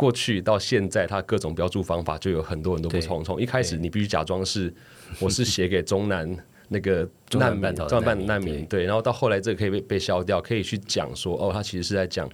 [0.00, 3.22] 过去到现在，它各种标注方法就有很多很多不同。
[3.22, 4.72] 从一开始，你必须假装是
[5.18, 6.34] 我是写给中南
[6.68, 8.84] 那个难民、中南半难民，对。
[8.84, 12.26] 然后到后来，这个可以被被消掉，可以去讲说，哦，他其实是在讲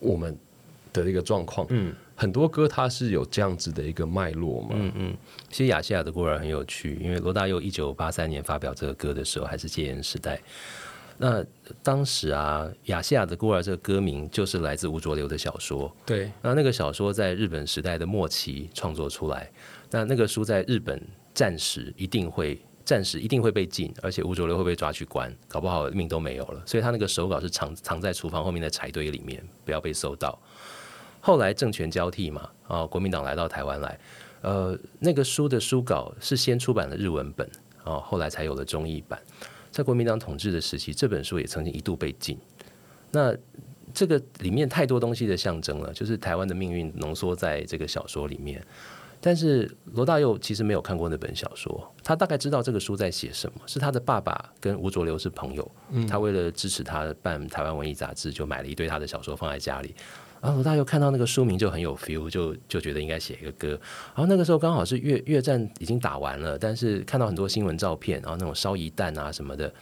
[0.00, 0.36] 我们
[0.92, 1.64] 的一个状况。
[1.70, 4.70] 嗯，很多歌它是有这样子的一个脉络嘛。
[4.72, 5.16] 嗯嗯。
[5.50, 10.40] 其实《亚细亚的孤儿》很有趣，因为罗大佑一九八三年发表这个歌的时候，还是戒严时代。
[11.16, 11.44] 那
[11.82, 15.94] 当时啊，《亚细亚的孤儿》这个歌名就是来自吴浊流的小说。
[16.04, 19.50] 对，那那个小说在日本时代的末期创作出来，
[19.90, 21.00] 那那个书在日本
[21.32, 26.62] 暂时一定会暂时一定会被禁，而且吴浊流会被抓去关，搞不好命都没有了。
[26.66, 30.38] 所以他那个手稿是藏藏在厨房后面的柴堆里面，不要被搜到。
[31.20, 33.98] 后来政权交替嘛，啊，国民党来到台湾来，
[34.42, 37.48] 呃，那个书的书稿是先出版了日文本，
[37.84, 39.18] 啊，后来才有了中译版。
[39.74, 42.38] 在国民党统治的时期，这本书也曾经一度被禁。
[43.10, 43.36] 那
[43.92, 48.64] 这个里面太多东西的象征了，就是台湾的命运浓缩在这个小说里面。
[49.20, 53.60] 但是罗大佑其实没有看过那本小说，他大概知道这个书在写什么。
[53.66, 55.68] 是他的爸爸跟吴浊流是朋友，
[56.08, 59.92] 他为了支持他办台湾文艺杂志，就买了一堆他的小说放在家里。
[60.44, 63.68] 然后罗大佑看到那个书名就很有 feel，就就觉得应该写一个歌。
[64.14, 69.72] 然后那个时候刚好是越越战已经打完了，但是看到很多新闻照片，然后那种烧夷弹啊什么的。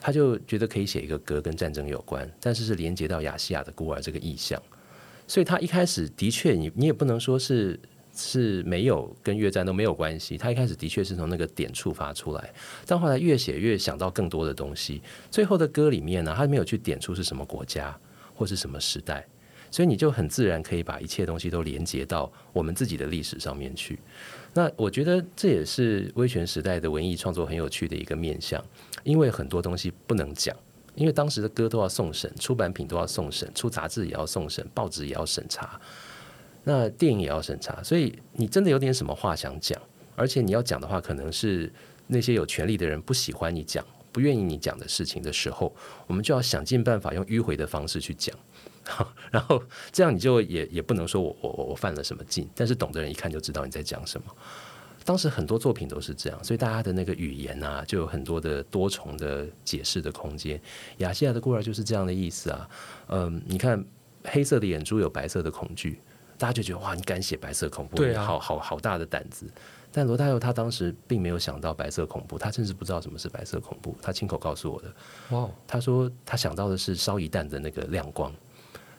[0.00, 4.60] 他就觉得可以写一个歌跟战争有关，但是是连接到亚细亚的孤儿这个意象，
[5.28, 7.78] 所以他一开始的确，你你也不能说是
[8.14, 12.52] 是没有跟越战都没有关系，他一开始的确是从那个点触发出来，
[12.86, 17.96] 但后来越写越想到更多的东西，最后的歌里面呢，他没有去点出是什么国家
[18.36, 19.26] 或是什么时代，
[19.70, 23.98] 所以你就很自然可以把一切东西都连接到我们自己的历史上面去。
[24.54, 28.62] 那我觉得这也是威权时代的文艺创作很有趣的一个面向，
[29.04, 30.56] 因为很多东西不能讲，
[30.94, 35.78] 因为当时的歌都要送审，出版品都要送审，出杂志也要送审，报纸也要审查，
[36.64, 39.80] 那电影也要审查，所以你真的有点什么话想讲，
[40.16, 41.70] 而且你要讲的话，可能是
[42.06, 45.72] 那些有权利的人不喜欢你讲、不愿意你讲的事情的时候，
[46.06, 48.34] 我们就要想尽办法用迂回的方式去讲。
[49.30, 54.26] 然后这样你就也也不能说我我我犯了什么禁，但是懂的人一看就知道你在讲什么。
[55.04, 60.60] 当时很多作品都是这样，所以大家的那个语言啊，就有很多的多重的解释的空间。
[60.98, 62.68] 亚细亚的孤儿就是这样的意思啊。
[63.08, 63.82] 嗯，你看
[64.24, 65.98] 黑色的眼珠有白色的恐惧，
[66.36, 69.46] 大家就觉得哇，你敢写白色恐怖，对啊，好好好大的胆子。
[69.90, 74.92] 但罗大佑他当时并没有想到白色恐怖，他甚至不知道什么是白色恐怖，他亲口告诉我的。
[75.30, 78.30] 哇，他说他想到的是烧一弹的那个亮光。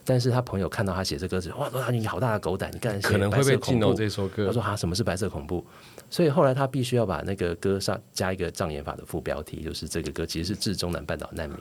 [0.09, 4.47] 但是他朋友看到他写这歌词，哇，你好大的狗胆，你干可能会被禁哦这首歌。
[4.47, 5.63] 他说哈，什么是白色恐怖？
[6.09, 11.55] 所以后来他必须要把那个歌上加一个障眼法的副标题，就是这个歌其实是致中南半岛难民。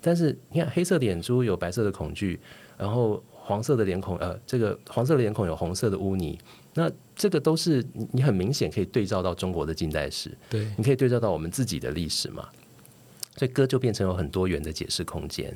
[0.00, 2.38] 但是你看，黑色的眼珠有白色的恐惧，
[2.78, 6.38] 然后黄色的脸孔，呃，这个黄色的脸孔有红色的污泥，
[6.74, 12.48] 那这个都是你很明显可以对照到中国的近代史，对，你可以对照到我们自己的历史嘛。
[13.36, 15.52] 所以歌就变成有很多元的解释空间。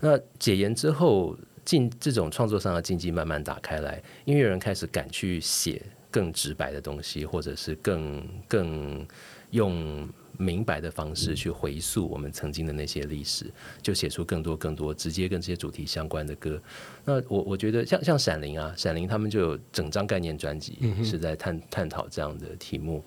[0.00, 1.36] 那解严之后。
[1.68, 9.06] 禁这种创作上的禁忌慢慢打开来，音乐人开始敢去写更直白的东西，或者是更更
[9.50, 13.52] 用明白的方式去回溯我们曾经的那些历史，
[13.82, 16.58] 就写出更多更多直接跟这些主题相关的歌。
[17.04, 23.04] 那我我觉得像像闪灵啊，闪灵他们就有整张概念专辑是在探探讨这样的题目。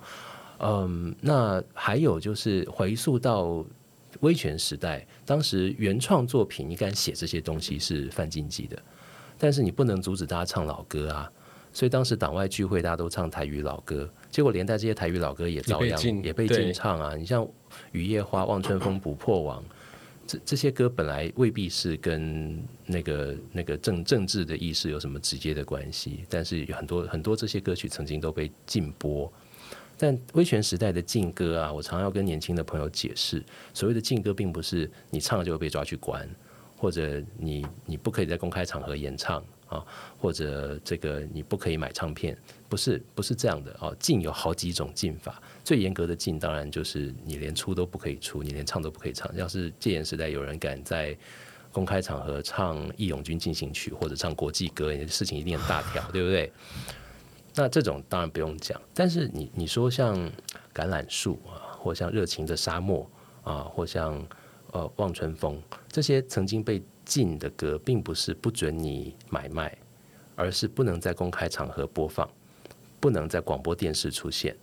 [0.60, 3.66] 嗯，那还有就是回溯到。
[4.20, 8.78] 威权时代，当时原创作品你敢写这些东西是犯禁忌的，
[9.38, 11.32] 但是你不能阻止大家唱老歌啊。
[11.74, 17.16] 所以当时党外聚会大家都唱台语老歌，结果连带这些台语老歌也遭殃也被禁唱啊。
[17.16, 17.44] 你像
[17.94, 19.64] 《雨夜花》《望春风》《不破网》，
[20.28, 29.32] 这这些歌本来未必是跟那个那个政政治的意识有什么直接的关系，但是有很多很多这些歌曲曾经都被禁播。
[30.02, 36.28] 但威权时代的禁歌啊，我常要跟年轻的朋友解释，所谓的禁歌，并不是你唱了就会被抓去关，
[36.76, 39.86] 或者你你不可以在公开场合演唱啊，
[40.20, 42.36] 或者这个你不可以买唱片，
[42.68, 43.96] 不是不是这样的哦。
[44.00, 49.32] 禁有好几种禁法，最严格的禁当然就是你连出都不可以出，你连唱都不可以唱。
[49.36, 51.16] 要是戒严时代有人敢在
[51.72, 56.52] 公开场合唱《义勇军进行曲》或者唱国际歌，事情一定很大条，对不对？
[57.56, 60.16] 那这种当然不用讲，但是你你说像
[60.74, 63.10] 橄榄树啊，或像热情的沙漠
[63.44, 64.26] 啊，或像
[64.72, 69.78] 呃望春风这些曾经被禁的歌，并不是不准你买卖，
[70.36, 72.30] 而是不能在公开场合播放，
[73.02, 74.56] 不能在广播电视出现，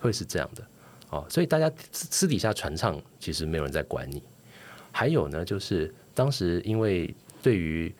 [0.00, 0.66] 会是这样的
[1.10, 1.24] 哦。
[1.30, 4.20] 所以大家私私底下传唱，其实没有人在管你。
[4.90, 7.94] 还有呢，就是当时因为对于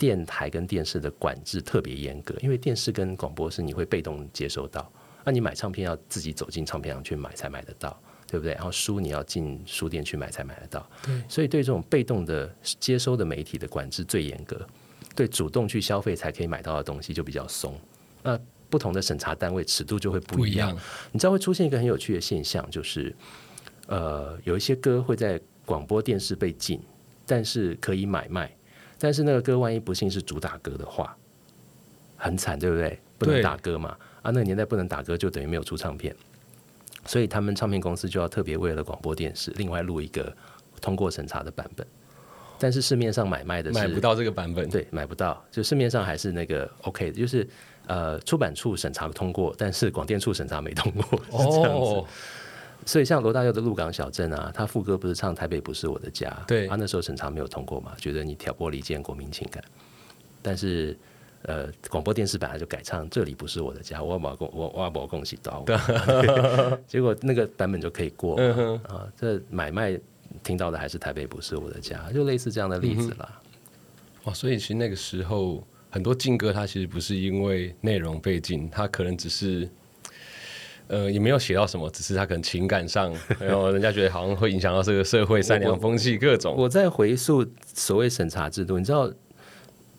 [0.00, 4.90] 电台跟电视的管制特别严格，因为电视跟广播是你会被动接收到，
[5.26, 8.54] 那你买唱片要自己走进唱片行去买才买得到，对不对？
[8.54, 11.22] 然后书你要进书店去买才买得到，对。
[11.28, 14.66] 所以对这种被动的接收的媒体的管制最严格，
[15.14, 17.78] 对主动去消费才可以买到的东西就比较松。
[18.22, 20.74] 那不同的审查单位尺度就会不一样。
[21.12, 23.14] 你知道会出现一个很有趣的现象，就是
[23.86, 26.80] 呃有一些歌会在广播电视被禁，
[27.26, 28.50] 但是可以买卖。
[29.00, 31.16] 但是那个歌万一不幸是主打歌的话，
[32.16, 32.96] 很惨，对不对？
[33.18, 33.96] 不能打歌嘛？
[34.22, 36.14] 啊，那个年代不能打歌，就等于没有出唱片。
[37.06, 40.30] 所以他们唱片公司就要特别为了广播电视，另外录一个
[40.80, 41.86] 通过审查的版本。
[42.58, 44.68] 但是市面上买卖的是买不到这个版本。
[44.68, 47.48] 对，买不到，就市面上还是那个 OK 的，就是
[47.86, 51.94] 呃出版处审查通过，但是广电处审查没通过，是这样子。
[51.94, 52.06] 哦，
[52.86, 59.62] 所以像罗大佑的《鹿港小镇》啊，他副歌不是唱“台北不是我的家”，对他那时候审查没有通过嘛，觉得你挑拨离间国民情感。
[60.42, 60.96] 但是
[61.42, 65.64] 呃，广播电视本来就改唱“这里不是我的家”，我把共我我把恭喜到，
[66.88, 68.36] 结果那个版本就可以过
[68.88, 69.06] 啊。
[69.16, 69.98] 这买卖
[70.42, 73.40] 听到的还是“台北不是我的家”，就类似这样的例子啦。
[74.24, 79.68] 哇，所以其实那个时候很多劲歌，它其实不是因为内容被禁，它可能只是。
[80.90, 86.56] 呃，也没有写到什么，只是他可能情感上， 然后人家觉得好像会影响到这个社会善良风气，各种。
[86.56, 89.08] 我在回溯所谓审查制度，你知道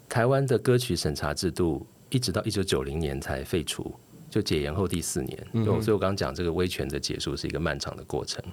[0.09, 3.95] 台湾的歌曲审查制度一直到一九九零年才废除，
[4.29, 5.47] 就解严后第四年。
[5.53, 8.43] 就所以我刚刚讲这个威权的结束是一个漫长的过程。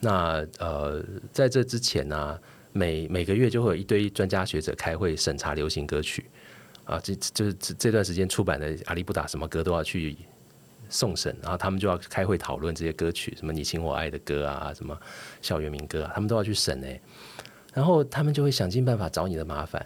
[0.00, 2.38] 那呃，在这之前呢、
[2.72, 6.24] 每每个月就会有一堆专家学者开会审查流行歌曲
[6.84, 10.16] 啊，这就是这这段时间出版的阿里不达什么歌都要去
[10.88, 14.98] 送审，然后他们就要开会讨论这些歌曲，什么你情我爱的歌啊，什么
[15.42, 17.00] 校园民歌啊，他们都要去审哎、
[17.74, 19.84] 然后他们就会想尽办法找你的麻烦，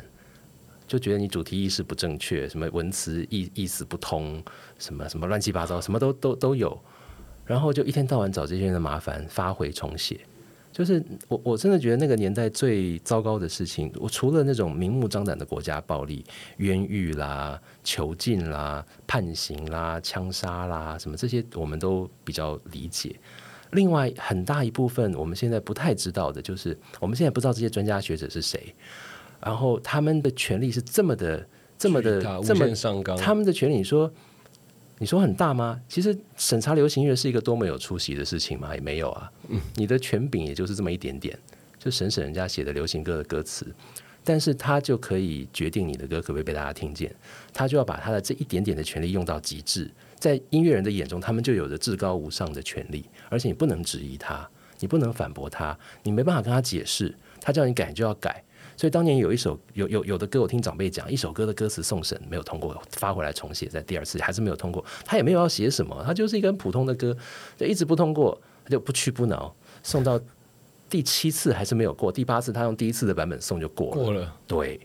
[0.86, 4.42] 就觉得你主题意识不正确，什么文词意意思不通，
[4.78, 6.80] 什么什么乱七八糟，什么都都都有，
[7.44, 10.20] 然后就一天到晚找这些人的麻烦，发回重写。
[10.72, 16.24] 就是我我真的觉得那个年代最糟糕的事情，我除了那种明目张胆的国家暴力、
[16.58, 23.14] 冤狱啦、囚禁啦、判刑啦、枪杀啦，什么这些我们都比较理解。
[23.72, 28.74] 另外很大一部分我们现在不太知道的，就是我们现在不知道这些专家学者是谁，
[29.40, 31.46] 然后他们的权利是这么的、
[31.78, 34.12] 这么的这么上纲，他们的权利，你说
[35.00, 35.80] 你说很大吗？
[35.88, 38.74] 其实审查流行乐是一个多么有出息的事情吗？
[38.74, 39.32] 也没有啊。
[39.74, 41.38] 你的权柄也就是这么一点点，
[41.78, 43.66] 就审审人家写的流行歌的歌词，
[44.22, 47.10] 但是他就可以决定你的歌可不可以被大家听见，
[47.50, 49.90] 他就要把他的这一点点的权利用到极致。
[50.18, 54.46] 在音乐人的眼中，他们就有着至高无上的权利，而且你不能质疑他，
[54.80, 58.44] 你不能反驳他，你没办法跟他解释，他叫你改你就要改。
[58.80, 67.14] 所以当年有一首有有有的歌，我听长辈讲，一首歌的歌词送审没有通过，发回来重写，在第二次还是没有通过，他也没有要写什么，他就是一个很普通的歌，
[67.58, 70.18] 就一直不通过，他就不屈不挠，送到
[70.88, 74.80] 第七次还是没有过，第八次他用第一次的版本送就过了，过了，对，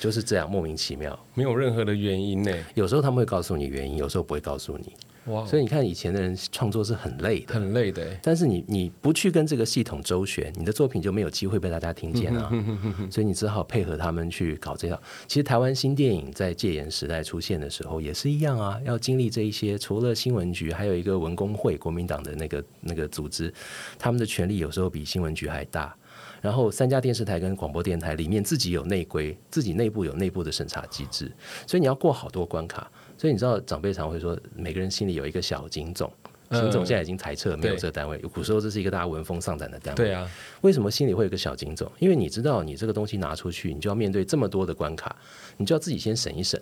[0.00, 1.18] 就是这样莫名其妙。
[1.34, 2.50] 没有任何的原因呢。
[2.72, 4.94] 有时候他们会告诉你原因，有时候不会告诉你，
[5.26, 8.20] 哇，所以你看以前的人创作是很累的，很累的欸。
[8.22, 12.50] 但是你你不去跟这个系统周旋，你的作品就没有机会被大家听见啊。
[13.10, 15.00] 所以你只好配合他们去搞这套。
[15.26, 19.76] 其实台湾新电影在戒严时代出现的时候也是一样啊，要经历这一些。
[19.76, 23.52] 除了新闻局，还有一个文工会，国民党的那个那个组织，
[23.98, 25.94] 他们的权力有时候比新闻局还大。
[26.40, 31.32] 然后三家电视台跟广播电台里面自己有内规，自己内部有内部的审查机制，
[31.66, 32.88] 所以你要过好多关卡。
[33.16, 36.12] 所以你知道长辈常会说，每个人心里有一个小警总，
[36.48, 38.18] 嗯警总现在已经裁撤，没有这个单位。
[38.18, 40.04] 古时候这是一个大家闻风丧胆的单位。
[40.04, 41.90] 对啊，为什么心里会有个小警总？
[41.98, 45.14] 因为你知道，你这个东西拿出去，你就要面对这么多的关卡，
[45.56, 46.60] 你就要自己先审一审，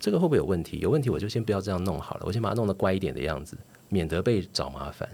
[0.00, 0.78] 这个会不会有问题？
[0.80, 3.56] 有问题我就先不要这样弄好了，我先把它弄得乖一点的样子，
[3.88, 5.08] 免得被找麻烦。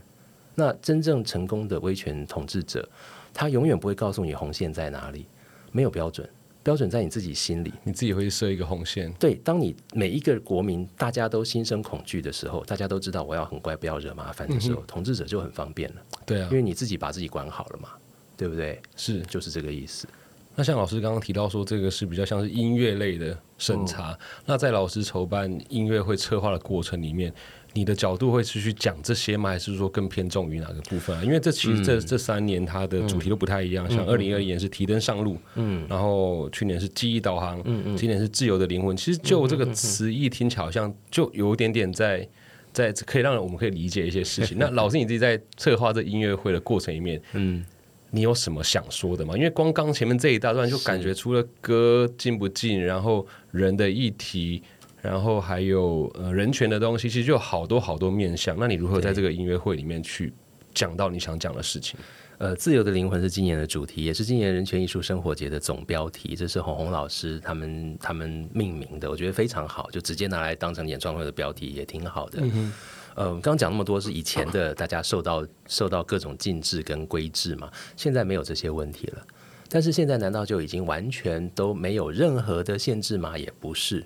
[0.54, 2.88] 那真正成功的威权统治者，
[3.32, 5.26] 他永远不会告诉你红线在哪里，
[5.70, 6.28] 没有标准，
[6.68, 7.72] 标准在你自己心里。
[7.82, 9.10] 你自己会设一个红线。
[9.14, 17.88] 对，当你每一个国民大家都心生恐惧的时候，大家都知道我要很乖，不要惹麻烦的时候，统治者就很方便了，对啊因，为你自己把自己管好了嘛，
[18.36, 18.78] 对不对？
[18.96, 19.22] 是。
[19.22, 20.06] 就是这个意思。
[20.54, 24.12] 那像老师刚刚提到说，这个是比较像是音乐类的审查。
[24.12, 27.32] 嗯那在老师筹办音乐会策划的过程里面，
[27.74, 29.50] 你的角度会是去讲这些吗？
[29.50, 31.22] 还是说更偏重于哪个部分啊？
[31.24, 38.96] 因为这其实嗯这、这三年它的主题都不太一样，像二零二一年是提灯上路，嗯，然后去年是记忆导航，嗯嗯，今年是自由的灵魂。
[38.96, 42.28] 其实就这个词义听起来好像就有一点点在。
[42.70, 44.56] 在可以让我们可以理解一些事情。
[44.60, 47.64] 那老师你自己在策划这音乐会的过程里面，嗯，
[48.10, 49.34] 你有什么想说的吗？
[49.34, 54.62] 因为光刚前面这一大段就感觉除了歌进不进，然后人的议题，
[55.00, 58.56] 然后还有呃人权的东西，其实就有好多好多面向。
[58.58, 60.32] 那你如何在这个音乐会里面去
[60.74, 61.98] 讲到你想讲的事情？
[62.38, 66.36] 呃，自由的灵魂是今年的主题，也是今年人权艺术生活节的总标题。
[66.36, 72.38] 这是红红老师他们他们命名的，我觉得非常好，就直接拿来当成演唱会的标题也挺好的。
[72.42, 72.72] 嗯
[73.16, 79.26] 呃，刚刚讲那么多是以前的大家受到受到各种禁制跟规制嘛，现在没有这些问题了。
[79.68, 83.36] 但是现在难道就已经完全都没有任何的限制吗？
[83.36, 84.04] 也不是，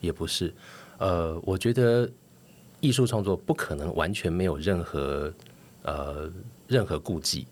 [0.00, 0.52] 也不是。
[0.98, 2.10] 呃，我觉得
[2.80, 5.32] 艺术创作不可能完全没有任何
[5.82, 6.32] 呃
[6.66, 7.46] 任何顾忌，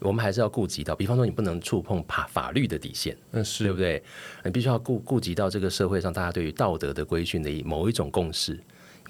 [0.00, 4.02] 我们还是要顾及到，比方说你不能触碰法法律的底线，嗯，是对不对？
[4.44, 8.58] 你必须要顾顾及到这个社会上大家对于道德的规训的某一种共识，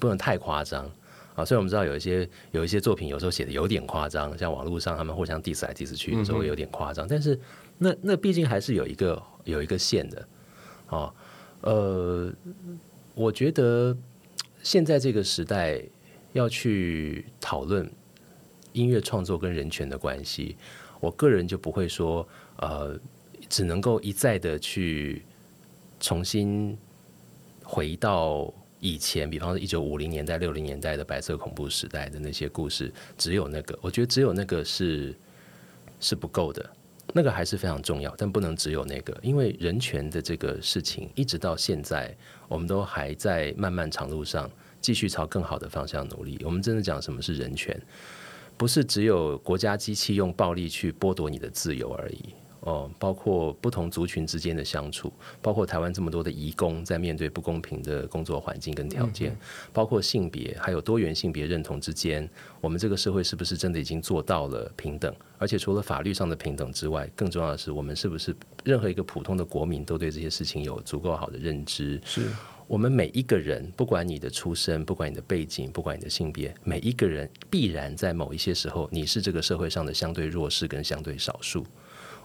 [0.01, 0.91] 不能太夸张。
[1.35, 7.39] 啊，所以我们知道有一些有一些作品有时候写的有点夸张，像网络上他们互相 diss 来 diss 去，有时候会有点夸张，但是
[7.79, 10.29] 那那毕竟还是有一个有一个线的，
[10.89, 11.15] 哦，
[11.63, 12.33] 呃，
[13.15, 13.97] 我觉得
[14.63, 15.83] 现在这个时代
[16.33, 17.91] 要去讨论
[18.73, 20.57] 音乐创作跟人权的关系，
[21.01, 22.27] 我个人就不会说，
[22.59, 22.99] 呃，
[23.49, 25.23] 只能够一再的去
[25.99, 26.77] 重新
[27.65, 35.15] 回到以前，比方说一九五零年代、六零年代的白色恐怖时代的那些故事，只有那个，我觉得只有那个是
[35.99, 36.71] 是不够的。
[37.15, 42.15] 那个还是非常重要，但不能只有那个，因为人权的这个事情，一直到现在，
[42.49, 44.51] 我们都还在漫漫长路上
[44.81, 46.39] 继续朝更好的方向努力。
[46.45, 47.81] 我们真的讲什么是人权，
[48.57, 52.35] 不是只有国家机器用暴力去剥夺你的自由而已。
[52.69, 55.11] 哦，包括不同族群之间的相处，
[55.41, 59.35] 包括台湾这么多的移工在面对不公平的工作环境跟条件，
[59.73, 62.29] 包括性别还有多元性别认同之间，
[62.61, 65.15] 我们这个社会是不是真的已经做到了平等？
[65.39, 71.99] 而且除了法律上的平等之外，更重要的是，我们是不是任何一个普通的国民都对这些事情有足够好的认知？
[72.05, 72.29] 是
[72.67, 81.65] 我们每一个人，不管你的出身，不管你的背景，不管你的性别，每一个人必然在某一些时候，你是这个社会上的相对弱势跟相对少数。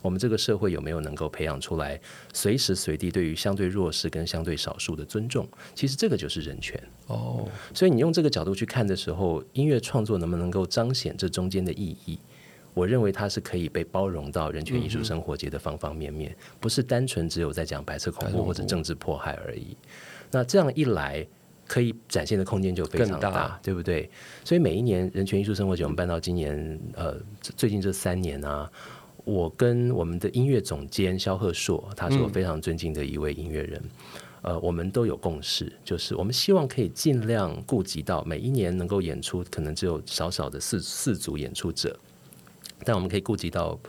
[0.03, 1.99] 我们这个社会有没有能够培养出来，
[2.33, 5.47] 随时随地对于相对弱势跟相对少数的尊重？
[5.73, 6.79] 其实这个就是人权。
[7.07, 12.19] 哦，所以你用这个角度去看的时候，音乐创作能不能够彰显这中间的意义？
[12.75, 19.77] 我认为它是可以被包容到人权艺术生活节的方方面面，不是单纯只有在讲白色恐怖或者政治迫害而已。
[20.31, 21.25] 那这样一来，
[21.67, 24.09] 可以展现的空间就非常更大对不对？
[24.43, 27.15] 所以每一年人权艺术生活节，我们办到今年呃
[27.55, 28.67] 最近这三年啊，
[29.23, 33.81] 我跟我们的音乐总监肖鹤硕，他是我非常尊敬的一位音乐人。
[34.41, 41.97] 呃，我们都有共识，就是我们希望可以尽量顾及到每一年能够演出，可能只有少少的四四组演出者，
[42.83, 43.79] 但我们可以顾及到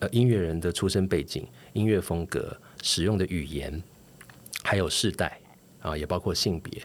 [0.00, 3.80] 呃音乐人的出身背景、音乐风格、使用的语言，
[4.64, 5.40] 还有世代
[5.80, 6.82] 啊，也包括性别。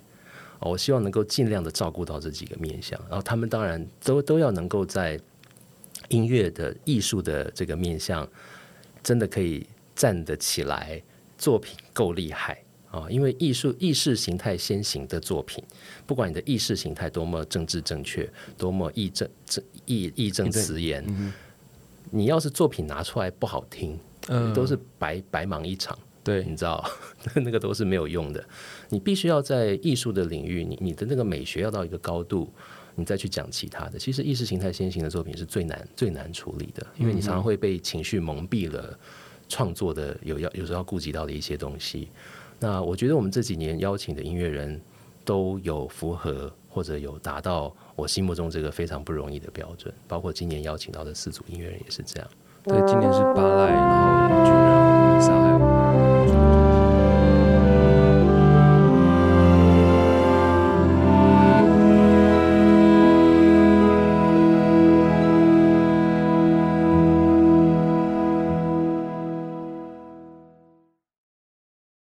[0.59, 5.19] 啊我希望能够尽量的照顾到这几个面向，然后他们当然都都要能够在
[6.09, 8.27] 音乐的艺术的这个面向，
[9.01, 11.01] 真的可以站得起来，
[11.37, 13.07] 作品够厉害啊！
[13.09, 15.63] 因为艺术意识形态先行的作品，
[16.05, 21.05] 不管你的意识形态多么政治正确，多么义正正义义正辞严，
[22.11, 23.97] 你要是作品拿出来不好听，
[24.27, 25.97] 嗯都是白白忙一场。
[26.21, 26.83] 对，你知道，
[27.35, 28.43] 那个都是没有用的。
[28.89, 32.51] 你必须要在艺术的领域，你你的那个美学要到一个高度，
[32.95, 33.97] 你再去讲其他的。
[33.97, 38.97] 其实意识形态先行的作品是最难最难处理的，因为你常常会被情绪蒙蔽了
[39.47, 42.09] 创作的有要有时候要顾及到的一些东西。
[42.59, 44.79] 那我觉得我们这几年邀请的音乐人
[45.23, 52.29] 都有符合或者有达到我心目中这个非常不容易的标准，包括今年邀请到的四组音乐人也是这样。
[52.63, 54.58] 对，今年是巴赖，然